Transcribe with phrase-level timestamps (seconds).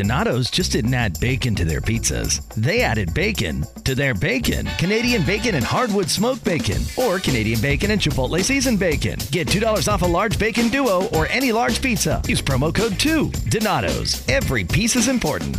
[0.00, 2.42] Donato's just didn't add bacon to their pizzas.
[2.54, 4.64] They added bacon to their bacon.
[4.78, 9.18] Canadian bacon and hardwood smoked bacon, or Canadian bacon and Chipotle seasoned bacon.
[9.30, 12.22] Get $2 off a large bacon duo or any large pizza.
[12.26, 13.30] Use promo code 2.
[13.50, 14.26] Donato's.
[14.26, 15.58] Every piece is important.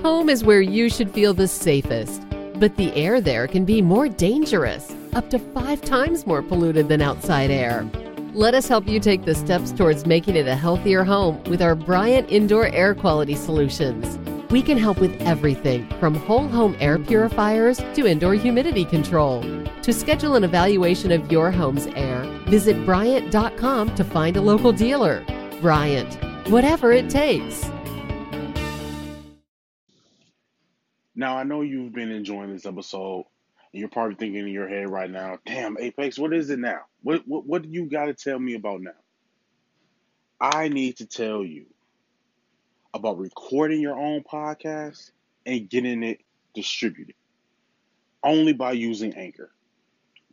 [0.00, 2.20] Home is where you should feel the safest,
[2.56, 7.00] but the air there can be more dangerous, up to five times more polluted than
[7.00, 7.88] outside air.
[8.34, 11.74] Let us help you take the steps towards making it a healthier home with our
[11.74, 14.18] Bryant Indoor Air Quality Solutions.
[14.50, 19.42] We can help with everything from whole home air purifiers to indoor humidity control.
[19.82, 25.22] To schedule an evaluation of your home's air, visit Bryant.com to find a local dealer.
[25.60, 26.14] Bryant,
[26.48, 27.70] whatever it takes.
[31.14, 33.26] Now, I know you've been enjoying this episode,
[33.74, 36.80] and you're probably thinking in your head right now, damn, Apex, what is it now?
[37.02, 38.90] What, what, what do you got to tell me about now?
[40.40, 41.66] I need to tell you
[42.94, 45.10] about recording your own podcast
[45.46, 46.20] and getting it
[46.54, 47.14] distributed
[48.22, 49.50] only by using Anchor.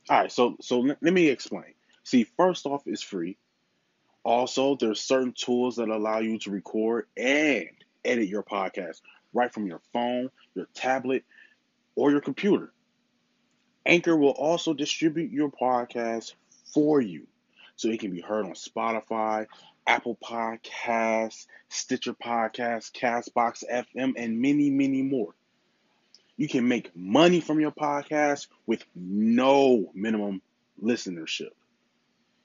[0.09, 1.73] All right, so so let, me explain.
[2.03, 3.37] See, first off, it's free.
[4.23, 7.69] Also, there's certain tools that allow you to record and
[8.03, 9.01] edit your podcast
[9.33, 11.23] right from your phone, your tablet,
[11.95, 12.73] or your computer.
[13.85, 16.33] Anchor will also distribute your podcast
[16.73, 17.27] for you
[17.75, 19.47] so it can be heard on Spotify,
[19.87, 25.33] Apple Podcasts, Stitcher Podcasts, Castbox FM, and many, many more.
[26.35, 30.41] You can make money from your podcast with no minimum
[30.81, 31.51] listenership.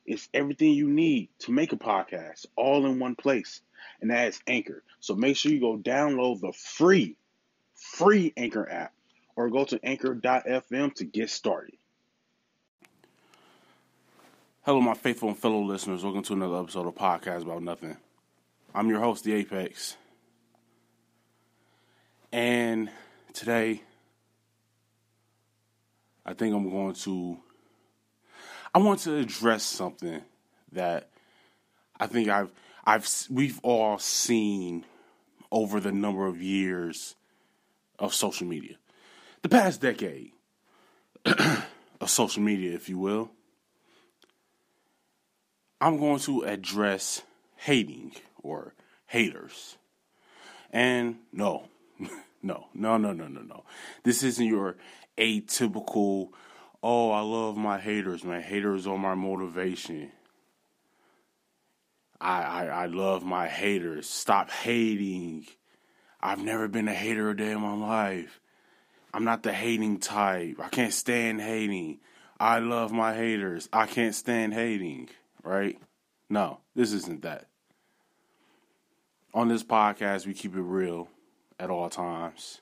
[0.06, 3.60] It's everything you need to make a podcast all in one place,
[4.00, 4.82] and that is Anchor.
[5.00, 7.16] So make sure you go download the free,
[7.74, 8.92] free Anchor app
[9.36, 11.76] or go to anchor.fm to get started.
[14.66, 16.02] Hello, my faithful and fellow listeners.
[16.02, 17.98] Welcome to another episode of Podcast About Nothing.
[18.74, 19.98] I'm your host, The Apex.
[22.32, 22.88] And
[23.34, 23.82] today,
[26.24, 27.36] I think I'm going to.
[28.74, 30.22] I want to address something
[30.72, 31.10] that
[32.00, 32.50] I think I've
[32.86, 34.86] I've we've all seen
[35.52, 37.16] over the number of years
[37.98, 38.76] of social media.
[39.42, 40.32] The past decade
[41.26, 43.30] of social media, if you will.
[45.84, 47.20] I'm going to address
[47.56, 48.12] hating
[48.42, 48.72] or
[49.04, 49.76] haters.
[50.72, 51.68] And no,
[52.42, 53.64] no, no, no, no, no, no.
[54.02, 54.76] This isn't your
[55.18, 56.30] atypical,
[56.82, 58.40] oh, I love my haters, man.
[58.40, 60.10] Haters are my motivation.
[62.18, 64.08] I, I, I love my haters.
[64.08, 65.46] Stop hating.
[66.18, 68.40] I've never been a hater a day in my life.
[69.12, 70.56] I'm not the hating type.
[70.62, 71.98] I can't stand hating.
[72.40, 73.68] I love my haters.
[73.70, 75.10] I can't stand hating
[75.44, 75.78] right?
[76.28, 77.46] No, this isn't that.
[79.32, 81.08] On this podcast, we keep it real
[81.58, 82.60] at all times.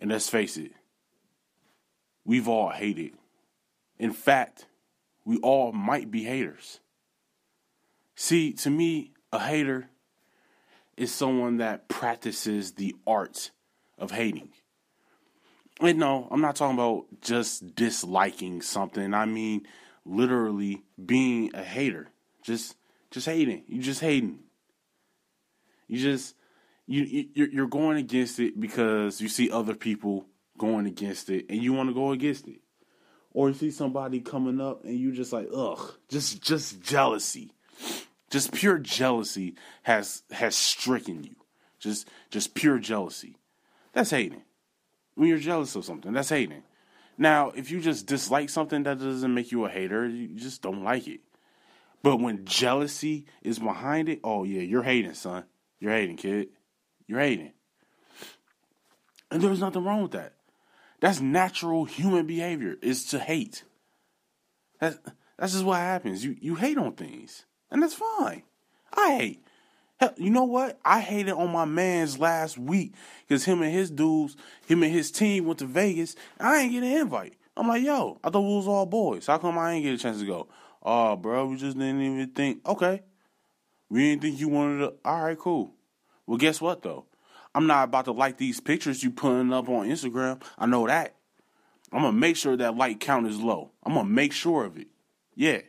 [0.00, 0.72] And let's face it,
[2.24, 3.12] we've all hated.
[3.98, 4.66] In fact,
[5.24, 6.80] we all might be haters.
[8.16, 9.88] See, to me, a hater
[10.96, 13.50] is someone that practices the art
[13.98, 14.50] of hating.
[15.80, 19.14] And no, I'm not talking about just disliking something.
[19.14, 19.66] I mean,
[20.04, 22.08] literally being a hater.
[22.42, 22.76] Just
[23.10, 23.64] just hating.
[23.68, 24.40] You just hating.
[25.88, 26.34] You just
[26.86, 30.26] you you're going against it because you see other people
[30.58, 32.60] going against it and you want to go against it.
[33.32, 37.52] Or you see somebody coming up and you just like, ugh, just just jealousy.
[38.30, 41.36] Just pure jealousy has has stricken you.
[41.78, 43.36] Just just pure jealousy.
[43.92, 44.42] That's hating.
[45.14, 46.62] When you're jealous of something, that's hating.
[47.18, 50.06] Now, if you just dislike something, that doesn't make you a hater.
[50.06, 51.20] You just don't like it.
[52.02, 55.44] But when jealousy is behind it, oh yeah, you're hating, son.
[55.78, 56.48] You're hating, kid.
[57.06, 57.52] You're hating.
[59.30, 60.34] And there's nothing wrong with that.
[61.00, 63.64] That's natural human behavior is to hate.
[64.80, 64.98] That's
[65.38, 66.24] that's just what happens.
[66.24, 67.44] You you hate on things.
[67.70, 68.42] And that's fine.
[68.92, 69.41] I hate.
[70.02, 70.80] Hell, you know what?
[70.84, 74.36] I hated on my man's last week because him and his dudes,
[74.66, 76.16] him and his team went to Vegas.
[76.40, 77.34] I ain't get an invite.
[77.56, 79.28] I'm like, yo, I thought we was all boys.
[79.28, 80.48] How come I ain't get a chance to go?
[80.82, 82.66] Oh, bro, we just didn't even think.
[82.66, 83.02] Okay,
[83.90, 84.94] we didn't think you wanted to.
[85.04, 85.72] All right, cool.
[86.26, 87.04] Well, guess what though?
[87.54, 90.42] I'm not about to like these pictures you putting up on Instagram.
[90.58, 91.14] I know that.
[91.92, 93.70] I'm gonna make sure that like count is low.
[93.84, 94.88] I'm gonna make sure of it.
[95.36, 95.60] Yeah.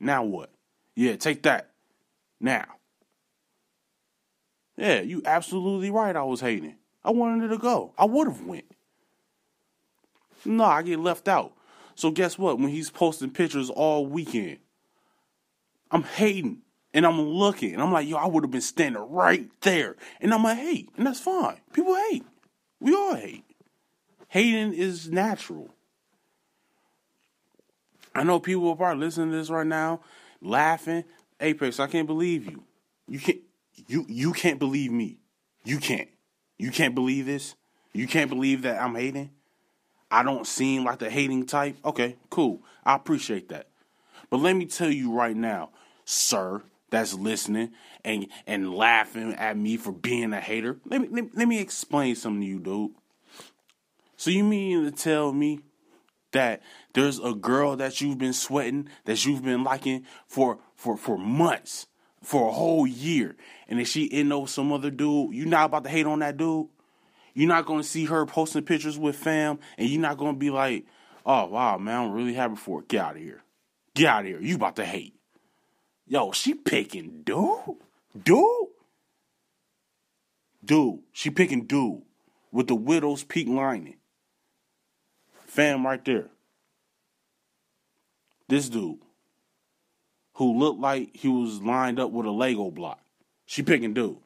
[0.00, 0.48] Now what?
[0.94, 1.72] Yeah, take that.
[2.40, 2.64] Now.
[4.76, 6.16] Yeah, you absolutely right.
[6.16, 6.76] I was hating.
[7.04, 7.92] I wanted her to go.
[7.96, 8.64] I would have went.
[10.44, 11.52] No, I get left out.
[11.94, 12.58] So guess what?
[12.58, 14.58] When he's posting pictures all weekend,
[15.90, 16.62] I'm hating.
[16.92, 19.96] And I'm looking, and I'm like, yo, I would have been standing right there.
[20.20, 21.56] And I'm like, hate, and that's fine.
[21.72, 22.24] People hate.
[22.78, 23.42] We all hate.
[24.28, 25.70] Hating is natural.
[28.14, 30.02] I know people are probably listening to this right now,
[30.40, 31.02] laughing.
[31.40, 32.62] Apex, I can't believe you.
[33.08, 33.40] You can't
[33.94, 35.18] you you can't believe me.
[35.64, 36.08] You can't.
[36.58, 37.54] You can't believe this.
[37.92, 39.30] You can't believe that I'm hating.
[40.10, 41.76] I don't seem like the hating type.
[41.84, 42.62] Okay, cool.
[42.84, 43.68] I appreciate that.
[44.30, 45.70] But let me tell you right now,
[46.04, 47.70] sir, that's listening
[48.04, 50.78] and and laughing at me for being a hater.
[50.86, 52.90] Let me let, let me explain something to you, dude.
[54.16, 55.60] So you mean to tell me
[56.32, 56.62] that
[56.94, 61.86] there's a girl that you've been sweating, that you've been liking for for for months,
[62.24, 63.36] for a whole year,
[63.68, 66.36] and if she in with some other dude, you not about to hate on that
[66.36, 66.66] dude?
[67.34, 70.86] You're not gonna see her posting pictures with fam, and you're not gonna be like,
[71.26, 72.88] "Oh wow, man, I'm really happy for it.
[72.88, 73.42] Get out of here,
[73.94, 74.40] get out of here.
[74.40, 75.14] You about to hate."
[76.06, 77.76] Yo, she picking dude,
[78.22, 78.68] dude,
[80.64, 81.00] dude.
[81.12, 82.02] She picking dude
[82.52, 83.96] with the widow's peak lining.
[85.46, 86.30] Fam, right there.
[88.48, 88.98] This dude
[90.34, 93.00] who looked like he was lined up with a Lego block.
[93.46, 94.16] She picking dude.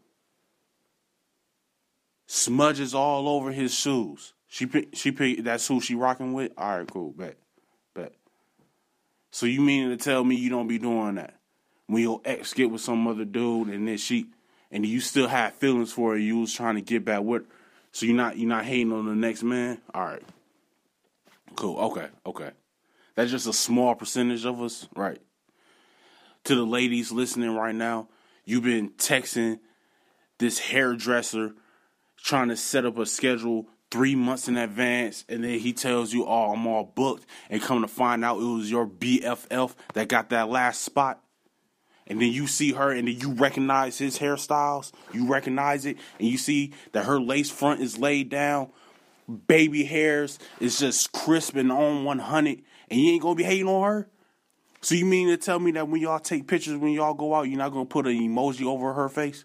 [2.27, 4.35] Smudges all over his shoes.
[4.47, 6.53] She pick, she pick, that's who she rocking with.
[6.57, 7.37] All right, cool, bet,
[7.95, 8.13] bet.
[9.31, 11.35] So you mean to tell me you don't be doing that
[11.87, 14.27] when your ex get with some other dude and then she
[14.71, 16.19] and you still have feelings for her?
[16.19, 17.45] You was trying to get back with.
[17.93, 19.81] So you're not you're not hating on the next man.
[19.93, 20.23] All right,
[21.57, 21.79] cool.
[21.79, 22.51] Okay, okay.
[23.15, 25.21] That's just a small percentage of us, right?
[26.45, 28.09] To the ladies listening right now,
[28.45, 29.61] you've been texting
[30.39, 31.55] this hairdresser
[32.17, 36.25] trying to set up a schedule three months in advance, and then he tells you,
[36.27, 40.31] "Oh, I'm all booked," and come to find out it was your BFF that got
[40.31, 41.23] that last spot.
[42.07, 44.93] And then you see her, and then you recognize his hairstyles.
[45.13, 48.71] You recognize it, and you see that her lace front is laid down,
[49.47, 53.85] baby hairs is just crisp and on 100, and you ain't gonna be hating on
[53.85, 54.11] her.
[54.89, 57.43] So you mean to tell me that when y'all take pictures, when y'all go out,
[57.47, 59.45] you're not gonna put an emoji over her face?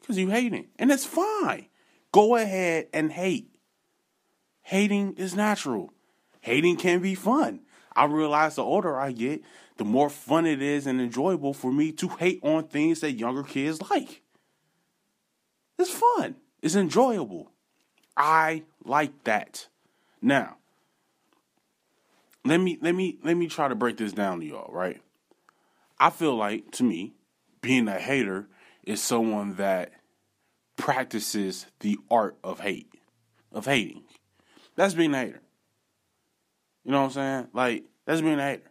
[0.00, 1.66] Because you hating, and it's fine.
[2.10, 3.50] Go ahead and hate.
[4.62, 5.92] Hating is natural.
[6.40, 7.66] Hating can be fun.
[7.94, 9.42] I realize the older I get,
[9.76, 13.42] the more fun it is and enjoyable for me to hate on things that younger
[13.42, 14.22] kids like.
[15.78, 16.36] It's fun.
[16.62, 17.52] It's enjoyable.
[18.16, 19.68] I like that.
[20.22, 20.56] Now,
[22.48, 25.00] let me let me let me try to break this down to y'all, right?
[25.98, 27.14] I feel like to me,
[27.60, 28.48] being a hater
[28.84, 29.92] is someone that
[30.76, 32.92] practices the art of hate,
[33.52, 34.04] of hating.
[34.76, 35.40] That's being a hater.
[36.84, 37.48] You know what I'm saying?
[37.52, 38.70] Like, that's being a hater.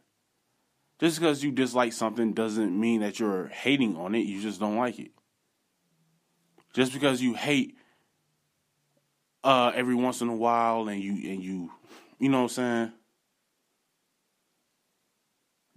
[0.99, 4.77] Just because you dislike something doesn't mean that you're hating on it, you just don't
[4.77, 5.11] like it.
[6.73, 7.75] Just because you hate
[9.43, 11.71] uh, every once in a while and you and you
[12.19, 12.91] you know what I'm saying?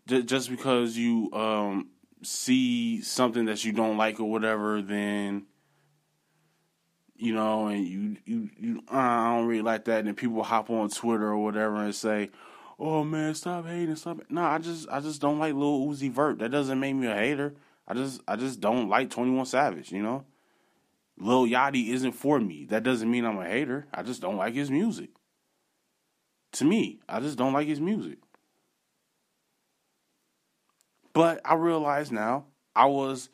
[0.09, 1.91] Just because you um,
[2.23, 5.47] see something that you don't like or whatever, then
[7.19, 10.07] you know, and you you, you uh, I don't really like that.
[10.07, 12.31] And people hop on Twitter or whatever and say,
[12.79, 16.39] "Oh man, stop hating, stop." No, I just I just don't like Lil Uzi Vert.
[16.39, 17.55] That doesn't make me a hater.
[17.87, 19.91] I just I just don't like Twenty One Savage.
[19.91, 20.25] You know,
[21.19, 22.67] Lil Yachty isn't for me.
[22.67, 23.87] That doesn't mean I'm a hater.
[23.93, 25.11] I just don't like his music.
[26.53, 28.19] To me, I just don't like his music.
[31.19, 32.45] But I realize now
[32.77, 33.29] I was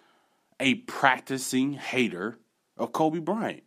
[0.58, 2.38] a practicing hater
[2.78, 3.62] of Kobe Bryant.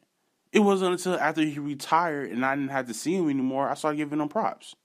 [0.52, 3.76] It wasn't until after he retired and I didn't have to see him anymore, I
[3.76, 4.76] started giving him props.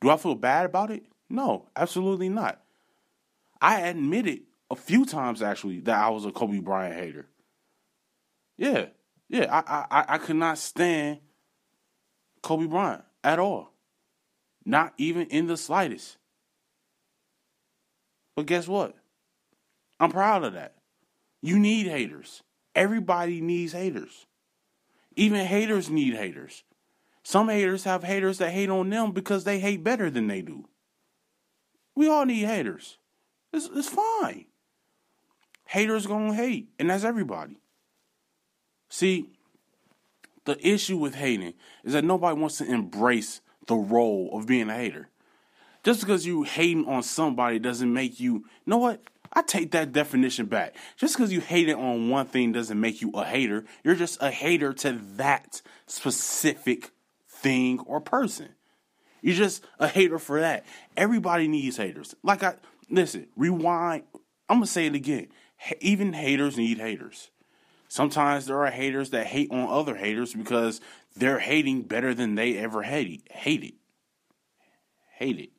[0.00, 1.04] Do I feel bad about it?
[1.30, 2.60] No, absolutely not.
[3.60, 7.26] I admitted a few times actually that I was a Kobe Bryant hater.
[8.56, 8.86] Yeah,
[9.28, 11.20] yeah, I I I could not stand
[12.42, 13.70] Kobe Bryant at all,
[14.64, 16.16] not even in the slightest.
[18.36, 18.94] But guess what?
[20.00, 20.74] I'm proud of that.
[21.40, 22.42] You need haters.
[22.74, 24.26] Everybody needs haters.
[25.16, 26.64] Even haters need haters.
[27.22, 30.68] Some haters have haters that hate on them because they hate better than they do.
[31.94, 32.98] We all need haters.
[33.52, 34.46] It's, it's fine.
[35.66, 37.56] Haters gonna hate, and that's everybody.
[38.88, 39.30] See,
[40.44, 44.74] the issue with hating is that nobody wants to embrace the role of being a
[44.74, 45.08] hater.
[45.84, 49.02] Just because you hating on somebody doesn't make you, you know what?
[49.32, 50.74] I take that definition back.
[50.96, 53.64] Just because you hate it on one thing doesn't make you a hater.
[53.82, 56.90] You're just a hater to that specific
[57.28, 58.48] thing or person.
[59.20, 60.64] You're just a hater for that.
[60.96, 62.14] Everybody needs haters.
[62.22, 62.54] Like I
[62.88, 64.04] listen, rewind.
[64.48, 65.28] I'm gonna say it again.
[65.80, 67.30] Even haters need haters.
[67.88, 70.80] Sometimes there are haters that hate on other haters because
[71.16, 73.22] they're hating better than they ever hated.
[73.30, 73.74] Hated.
[75.16, 75.53] Hated.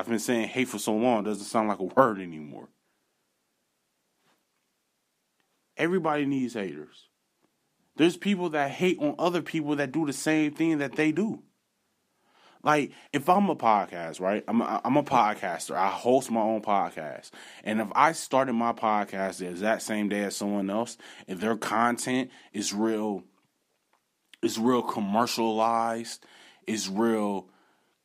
[0.00, 2.70] I've been saying hate for so long, doesn't sound like a word anymore.
[5.76, 7.08] Everybody needs haters.
[7.96, 11.42] There's people that hate on other people that do the same thing that they do.
[12.62, 14.42] Like, if I'm a podcast, right?
[14.48, 15.74] I'm a, I'm a podcaster.
[15.74, 17.30] I host my own podcast.
[17.62, 21.56] And if I started my podcast the exact same day as someone else, if their
[21.58, 23.22] content is real,
[24.42, 26.24] is real commercialized,
[26.66, 27.50] is real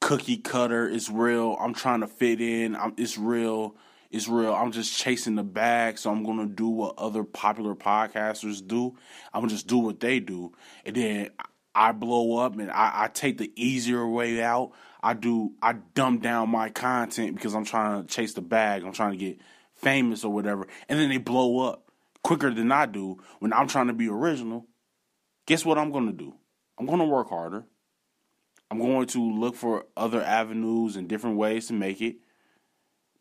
[0.05, 3.75] cookie cutter, is real, I'm trying to fit in, I'm, it's real,
[4.11, 4.53] it's real.
[4.53, 8.95] I'm just chasing the bag, so I'm gonna do what other popular podcasters do.
[9.33, 10.53] I'm gonna just do what they do,
[10.85, 11.31] and then
[11.73, 14.73] I blow up and I, I take the easier way out.
[15.01, 18.83] I do I dumb down my content because I'm trying to chase the bag.
[18.83, 19.41] I'm trying to get
[19.73, 21.89] famous or whatever, and then they blow up
[22.23, 24.67] quicker than I do when I'm trying to be original.
[25.47, 26.35] Guess what I'm gonna do?
[26.77, 27.65] I'm gonna work harder.
[28.75, 32.17] I'm going to look for other avenues and different ways to make it.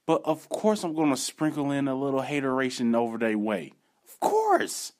[0.04, 3.72] But of course, I'm going to sprinkle in a little hateration over their way.
[4.04, 4.92] Of course.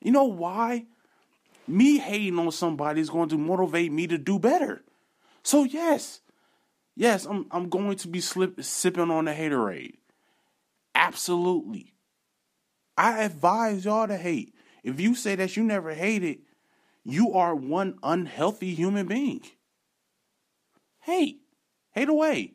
[0.00, 0.86] You know why?
[1.66, 4.82] Me hating on somebody is going to motivate me to do better.
[5.42, 6.22] So yes,
[6.96, 9.96] yes, I'm I'm going to be slip, sipping on the haterade.
[10.94, 11.92] Absolutely.
[12.96, 14.54] I advise y'all to hate.
[14.82, 16.38] If you say that you never hated,
[17.08, 19.40] you are one unhealthy human being.
[21.00, 21.40] Hate.
[21.92, 22.52] Hate away.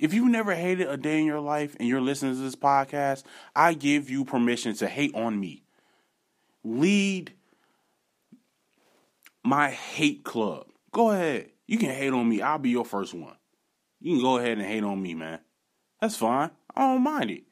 [0.00, 3.22] If you've never hated a day in your life and you're listening to this podcast,
[3.54, 5.62] I give you permission to hate on me.
[6.64, 7.32] Lead
[9.44, 10.66] my hate club.
[10.90, 11.50] Go ahead.
[11.68, 12.42] You can hate on me.
[12.42, 13.36] I'll be your first one.
[14.00, 15.38] You can go ahead and hate on me, man.
[16.00, 16.50] That's fine.
[16.74, 17.44] I don't mind it.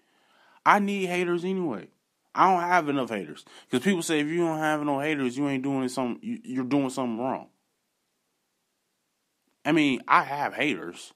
[0.66, 1.88] I need haters anyway.
[2.38, 5.48] I don't have enough haters because people say if you don't have no haters, you
[5.48, 6.40] ain't doing something.
[6.44, 7.48] You're doing something wrong.
[9.64, 11.12] I mean, I have haters.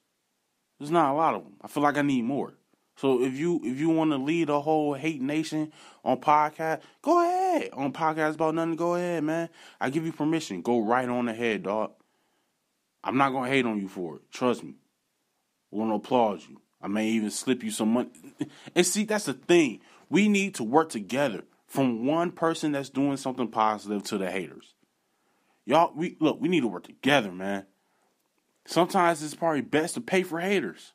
[0.77, 1.53] There's not a lot of them.
[1.61, 2.55] I feel like I need more.
[2.97, 5.71] So if you if you want to lead a whole hate nation
[6.03, 7.69] on podcast, go ahead.
[7.71, 9.47] On podcast about nothing, go ahead, man.
[9.79, 10.61] I give you permission.
[10.61, 11.93] Go right on ahead, dog.
[13.01, 14.23] I'm not gonna hate on you for it.
[14.29, 14.73] Trust me.
[15.71, 16.59] I'm gonna applaud you.
[16.83, 18.09] I may even slip you some money.
[18.75, 19.79] And see, that's the thing.
[20.09, 24.75] We need to work together from one person that's doing something positive to the haters.
[25.65, 27.65] Y'all, we look, we need to work together, man.
[28.65, 30.91] Sometimes it's probably best to pay for haters.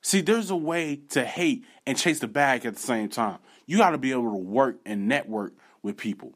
[0.00, 3.38] See, there's a way to hate and chase the bag at the same time.
[3.66, 6.32] You got to be able to work and network with people.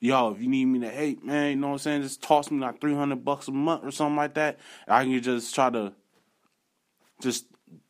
[0.00, 2.02] Y'all, if you need me to hate, man, you know what I'm saying?
[2.02, 4.58] Just toss me like 300 bucks a month or something like that.
[4.88, 5.92] I can just try to
[7.22, 7.46] just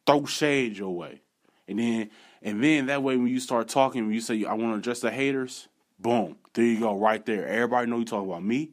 [0.06, 1.22] throw shade your way.
[1.68, 2.10] And then
[2.42, 5.00] and then that way when you start talking, when you say I want to address
[5.00, 7.46] the haters, boom, there you go, right there.
[7.46, 8.70] Everybody know you talking about me.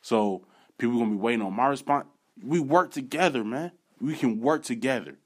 [0.00, 0.44] So
[0.78, 2.06] People gonna be waiting on my response.
[2.42, 3.72] We work together, man.
[4.00, 5.16] We can work together.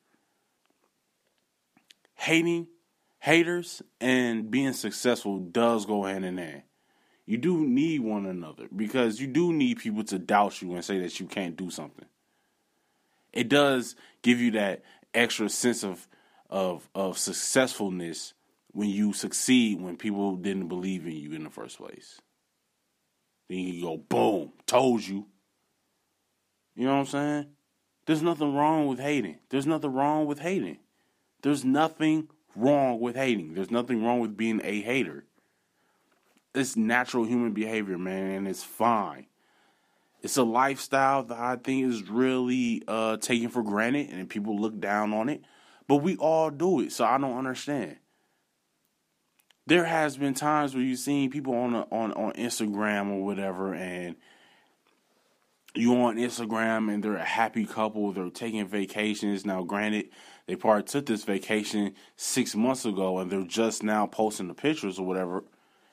[2.15, 2.67] Hating,
[3.21, 6.63] haters, and being successful does go hand in hand.
[7.25, 10.99] You do need one another because you do need people to doubt you and say
[11.01, 12.07] that you can't do something.
[13.39, 14.83] It does give you that
[15.15, 16.09] extra sense of
[16.51, 18.35] of of successfulness
[18.73, 22.21] when you succeed when people didn't believe in you in the first place.
[23.49, 25.27] Then you go, boom, told you.
[26.75, 27.47] You know what I'm saying?
[28.07, 29.39] There's nothing wrong with hating.
[29.51, 30.79] There's nothing wrong with hating.
[31.43, 33.55] There's nothing wrong with hating.
[33.55, 35.27] There's nothing wrong with being a hater.
[36.57, 39.27] It's natural human behavior, man, and it's fine.
[40.21, 44.81] It's a lifestyle that I think is really uh, taken for granted, and people look
[44.81, 45.43] down on it.
[45.87, 47.97] But we all do it, so I don't understand.
[49.67, 53.75] There has been times where you've seen people on a, on on Instagram or whatever,
[53.75, 54.17] and
[55.75, 59.47] you on Instagram and they're a happy couple, they're taking vacations.
[59.47, 60.09] Now, granted,
[60.47, 64.99] they probably took this vacation six months ago and they're just now posting the pictures
[64.99, 65.45] or whatever.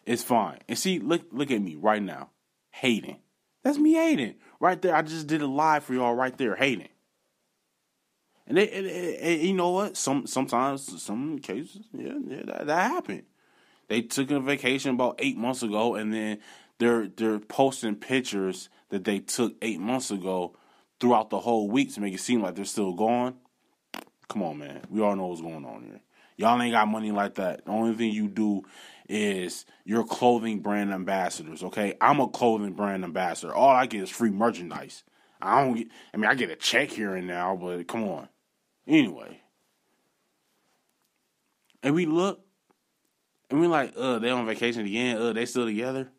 [0.05, 0.59] It's fine.
[0.67, 2.29] And see, look look at me right now,
[2.71, 3.19] hating.
[3.65, 4.95] That's me hating right there.
[4.95, 6.87] I just did a live for y'all right there, hating.
[8.45, 9.97] And, and you know what?
[9.97, 13.23] Some sometimes some cases, yeah, yeah, that, that happened.
[13.87, 16.37] They took a vacation about eight months ago, and then
[16.77, 20.55] they're they're posting pictures that they took eight months ago
[20.99, 23.33] throughout the whole week to make it seem like they're still gone.
[24.27, 24.81] Come on, man.
[24.91, 26.01] We all know what's going on here.
[26.37, 27.65] Y'all ain't got money like that.
[27.65, 28.63] The only thing you do
[29.07, 31.95] is your clothing brand ambassadors, okay?
[32.01, 33.53] I'm a clothing brand ambassador.
[33.53, 35.03] All I get is free merchandise.
[35.41, 38.27] I don't get I mean I get a check here and now, but come on.
[38.87, 39.41] Anyway.
[41.83, 42.45] and we look
[43.49, 46.09] and we like, uh, they on vacation again, uh, they still together.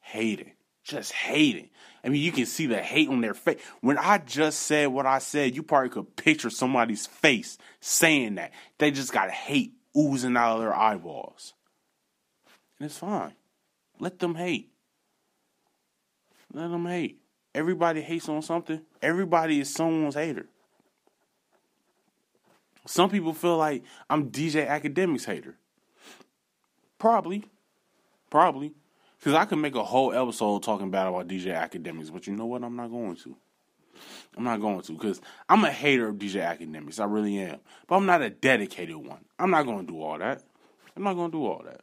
[0.00, 0.52] Hating.
[0.90, 1.70] Just hating.
[2.02, 3.60] I mean, you can see the hate on their face.
[3.80, 8.50] When I just said what I said, you probably could picture somebody's face saying that.
[8.78, 11.54] They just got hate oozing out of their eyeballs.
[12.80, 13.34] And it's fine.
[14.00, 14.72] Let them hate.
[16.52, 17.20] Let them hate.
[17.54, 18.80] Everybody hates on something.
[19.00, 20.46] Everybody is someone's hater.
[22.84, 25.54] Some people feel like I'm DJ Akademiks hater.
[26.98, 27.44] Probably.
[28.28, 28.72] Probably.
[29.20, 32.46] Because I could make a whole episode talking bad about DJ Akademiks, but you know
[32.46, 32.64] what?
[32.64, 33.36] I'm not going to.
[34.34, 36.98] I'm not going to because I'm a hater of DJ Akademiks.
[36.98, 37.58] I really am.
[37.86, 39.24] But I'm not a dedicated one.
[39.38, 40.42] I'm not going to do all that.
[40.96, 41.82] I'm not going to do all that.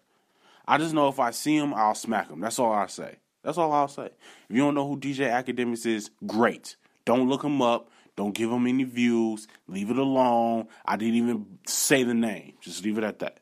[0.67, 2.39] I just know if I see him, I'll smack him.
[2.39, 3.17] That's all I say.
[3.43, 4.09] That's all I'll say.
[4.49, 6.75] If you don't know who DJ Akademiks is, great.
[7.05, 7.89] Don't look him up.
[8.15, 9.47] Don't give him any views.
[9.67, 10.67] Leave it alone.
[10.85, 12.53] I didn't even say the name.
[12.61, 13.39] Just leave it at that.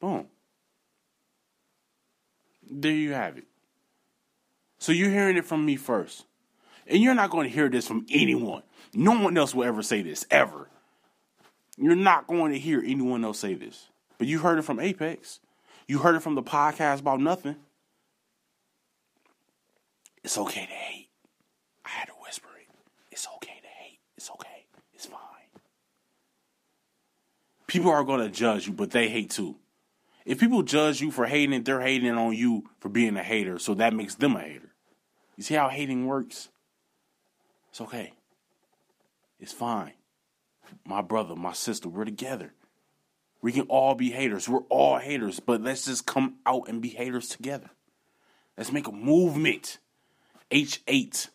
[0.00, 0.26] Boom.
[2.70, 3.44] There you have it.
[4.78, 6.26] So you're hearing it from me first.
[6.86, 8.62] And you're not going to hear this from anyone.
[8.92, 10.68] No one else will ever say this, ever.
[11.76, 13.88] You're not going to hear anyone else say this.
[14.18, 15.40] But you heard it from Apex.
[15.88, 17.56] You heard it from the podcast about nothing.
[20.22, 21.08] It's okay to hate.
[21.84, 22.68] I had to whisper it.
[23.10, 23.98] It's okay to hate.
[24.16, 24.66] It's okay.
[24.94, 25.18] It's fine.
[27.66, 29.56] People are going to judge you, but they hate too.
[30.24, 33.74] If people judge you for hating, they're hating on you for being a hater, so
[33.74, 34.72] that makes them a hater.
[35.36, 36.48] You see how hating works?
[37.70, 38.14] It's okay.
[39.38, 39.92] It's fine.
[40.86, 42.54] My brother, my sister, we're together.
[43.42, 44.48] We can all be haters.
[44.48, 47.68] We're all haters, but let's just come out and be haters together.
[48.56, 49.78] Let's make a movement.
[50.50, 51.28] H8.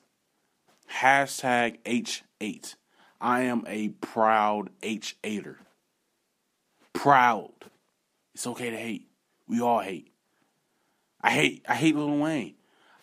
[0.91, 2.75] Hashtag H8.
[3.21, 5.57] I am a proud H8er.
[6.93, 7.51] Proud.
[8.39, 9.05] It's okay to hate.
[9.49, 10.13] We all hate.
[11.19, 12.53] I hate I hate Lil Wayne.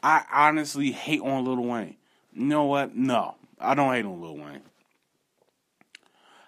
[0.03, 1.99] I honestly hate on Lil Wayne.
[2.33, 2.97] You know what?
[2.97, 3.35] No.
[3.61, 4.63] I don't hate on Lil Wayne.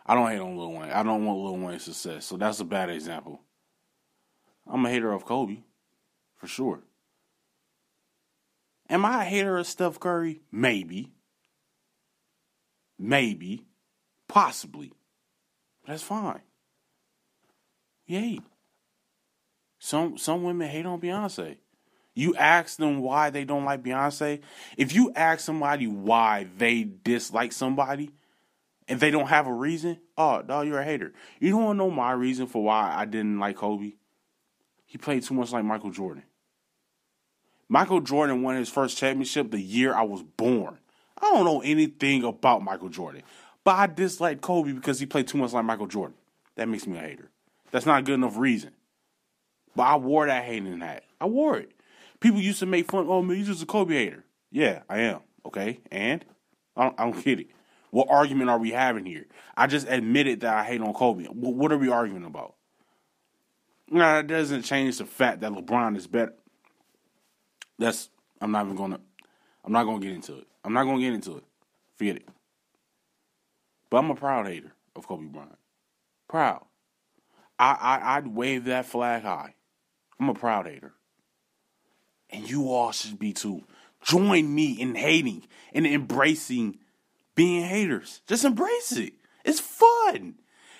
[0.07, 0.91] I don't hate on Lil Wayne.
[0.91, 2.25] I don't want Lil Wayne's success.
[2.25, 3.43] So that's a bad example.
[4.67, 5.59] I'm a hater of Kobe,
[6.37, 6.81] for sure.
[8.89, 10.41] Am I a hater of Steph Curry?
[10.51, 11.13] Maybe.
[12.99, 13.67] Maybe.
[14.29, 14.95] Possibly.
[15.85, 16.41] But that's fine.
[18.07, 18.39] Yay.
[19.79, 21.57] Some some women hate on Beyonce.
[22.15, 24.41] You ask them why they don't like Beyonce.
[24.77, 28.11] If you ask somebody why they dislike somebody
[28.89, 31.13] and they don't have a reason, oh, dog, you're a hater.
[31.39, 33.93] You don't want to know my reason for why I didn't like Kobe?
[34.85, 36.25] He played too much like Michael Jordan.
[37.69, 40.79] Michael Jordan won his first championship the year I was born.
[41.21, 43.23] I don't know anything about Michael Jordan,
[43.63, 46.17] but I dislike Kobe because he played too much like Michael Jordan.
[46.57, 47.31] That makes me a hater.
[47.71, 48.71] That's not a good enough reason.
[49.79, 51.05] But I wore that hating hat.
[51.21, 51.71] I wore it.
[52.19, 53.07] People used to make fun.
[53.09, 54.25] Oh man, you're just a Kobe hater.
[54.51, 55.21] Yeah, I am.
[55.47, 56.25] Okay, and
[56.77, 57.47] I don't, I don't get it.
[57.93, 59.27] What argument are we having here?
[59.57, 61.27] I just admitted that I hate on Kobe.
[61.27, 62.57] What are we arguing about?
[63.89, 66.35] No, that doesn't change the fact that LeBron is better.
[67.79, 68.11] That's
[68.41, 68.99] I'm not even gonna.
[69.65, 70.49] I'm not gonna get into it.
[70.65, 71.45] I'm not gonna get into it.
[71.95, 72.29] Forget it.
[73.91, 75.57] But I'm a proud hater of Kobe Bryant.
[76.27, 76.65] Proud.
[77.61, 79.55] I, I I'd wave that flag high.
[80.21, 80.95] I'm a proud hater.
[82.31, 83.65] And you all should be too.
[84.03, 86.79] Join me in hating and embracing
[87.35, 88.21] being haters.
[88.27, 89.15] Just embrace it.
[89.45, 90.35] It's fun.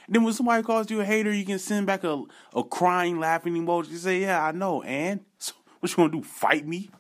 [0.09, 2.25] Then when somebody calls you a hater, you can send back a,
[2.55, 3.91] a crying, laughing emoji.
[3.91, 4.83] You say, Yeah, I know.
[4.83, 6.23] And so what you gonna do?
[6.23, 6.91] Fight me?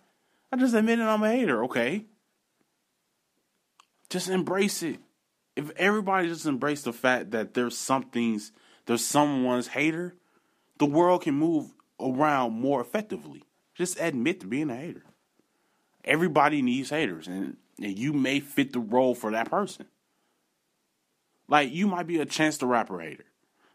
[0.53, 2.07] I just admitted I'm a hater, okay?
[4.11, 4.98] Just embrace it.
[5.57, 8.53] If everybody just embrace the fact that there's something's
[8.87, 10.14] there's someone's hater,
[10.79, 13.45] the world can move around more effectively.
[13.75, 15.05] Just admit to being a hater.
[16.05, 19.87] Everybody needs haters, and, and you may fit the role for that person.
[21.49, 23.25] Like you might be a Chance the Rapper hater.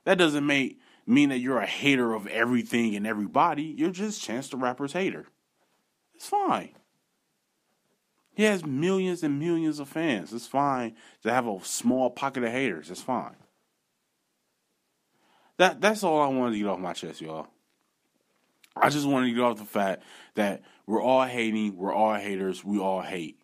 [0.06, 3.64] That doesn't make mean that you're a hater of everything and everybody.
[3.64, 5.26] You're just Chance the Rapper's hater.
[6.14, 6.70] It's fine.
[8.36, 10.34] He has millions and millions of fans.
[10.34, 12.90] It's fine to have a small pocket of haters.
[12.90, 13.36] It's fine.
[15.58, 17.48] That that's all I wanted to get off my chest, y'all.
[18.76, 20.04] I just wanted to get off the fact
[20.36, 23.40] that we're all hating, we're all haters, we all hate.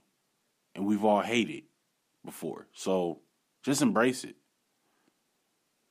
[0.76, 1.64] And we've all hated
[2.24, 2.68] before.
[2.74, 3.20] So
[3.64, 4.36] just embrace it.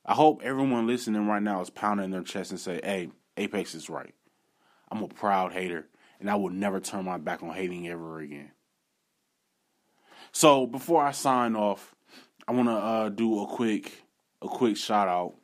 [0.06, 3.90] I hope everyone listening right now is pounding their chest and say, hey, Apex is
[3.90, 4.14] right.
[4.90, 5.86] I'm a proud hater,
[6.18, 8.52] and I will never turn my back on hating ever again.
[10.32, 11.94] So before I sign off,
[12.46, 14.04] I want to uh, do a quick
[14.40, 15.34] a quick shout out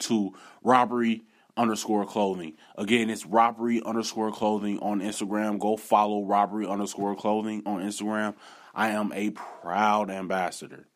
[0.00, 1.24] to robbery
[1.58, 2.56] underscore clothing.
[2.76, 5.58] Again, it's robbery underscore clothing on Instagram.
[5.58, 8.34] Go follow robbery underscore clothing on Instagram.
[8.74, 10.86] I am a proud ambassador.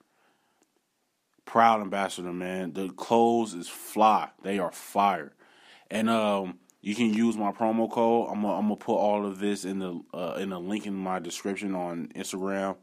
[1.44, 2.72] Proud ambassador, man.
[2.72, 4.30] The clothes is fly.
[4.42, 5.34] They are fire.
[5.90, 8.28] And um you can use my promo code.
[8.28, 11.20] I'm gonna, I'm put all of this in the uh, in the link in my
[11.20, 12.76] description on Instagram.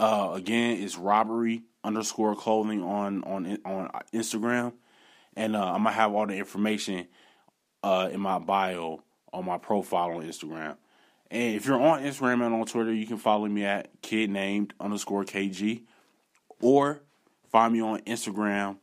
[0.00, 4.72] Uh, again, it's robbery underscore clothing on on on Instagram,
[5.38, 7.06] and uh, I'm gonna have all the information
[7.84, 10.76] uh, in my bio on my profile on Instagram.
[11.30, 14.74] And if you're on Instagram and on Twitter, you can follow me at kid named
[14.80, 15.84] underscore kg,
[16.60, 17.02] or
[17.50, 18.78] find me on Instagram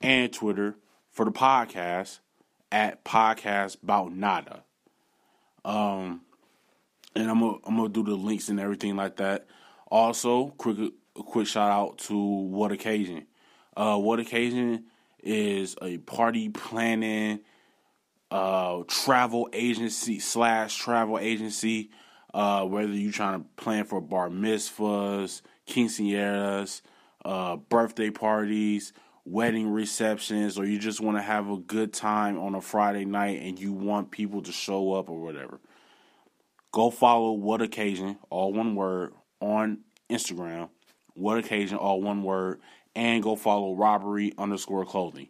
[0.00, 0.76] and Twitter
[1.10, 2.20] for the podcast
[2.70, 4.62] at podcast about nada.
[5.64, 6.20] Um,
[7.16, 9.48] and I'm gonna I'm gonna do the links and everything like that.
[9.90, 13.26] Also, quick quick shout out to What Occasion.
[13.76, 14.84] Uh, what Occasion
[15.22, 17.40] is a party planning
[18.30, 21.90] uh, travel agency slash travel agency.
[22.34, 26.82] Uh, whether you're trying to plan for bar mitzvahs, quinceañeras,
[27.24, 28.92] uh, birthday parties,
[29.24, 33.40] wedding receptions or you just want to have a good time on a Friday night
[33.42, 35.60] and you want people to show up or whatever,
[36.72, 39.78] go follow What Occasion, all one word, on
[40.10, 40.70] Instagram.
[41.14, 42.60] What Occasion, all one word,
[42.94, 45.28] and go follow Robbery underscore clothing.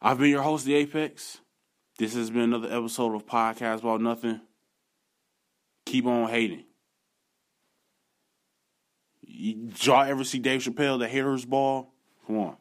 [0.00, 1.40] I've been your host, The Apex.
[1.98, 4.40] This has been another episode of Podcast About Nothing.
[5.86, 6.64] Keep on hating.
[9.22, 11.92] Y'all ever see Dave Chappelle, the haters ball?
[12.26, 12.56] Come on.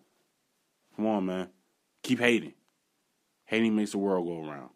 [0.95, 1.49] Come on, man.
[2.03, 2.53] Keep hating.
[3.45, 4.69] Hating makes the world go around.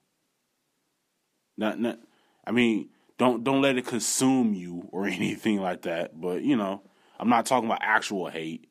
[1.57, 1.99] Not, not,
[2.45, 6.19] I mean, don't don't let it consume you or anything like that.
[6.19, 6.81] But you know,
[7.19, 8.67] I'm not talking about actual hate.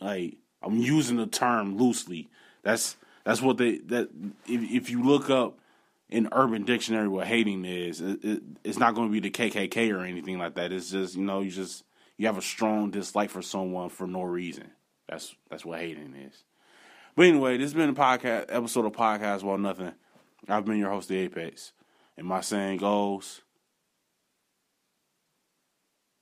[0.00, 2.28] Like I'm using the term loosely.
[2.62, 4.08] That's that's what they that
[4.46, 5.58] if if you look up
[6.08, 9.94] in Urban Dictionary what hating is, it, it, it's not going to be the KKK
[9.94, 10.72] or anything like that.
[10.72, 11.84] It's just you know you just
[12.16, 14.70] you have a strong dislike for someone for no reason.
[15.08, 16.44] That's that's what hating is.
[17.16, 19.92] But anyway, this has been a podcast episode of Podcast About Nothing.
[20.48, 21.72] I've been your host, The Apex.
[22.16, 23.40] And my saying goes,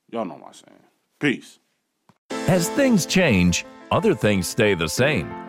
[0.09, 0.83] y'all know my saying.
[1.19, 1.59] Peace.
[2.31, 5.48] As things change, other things stay the same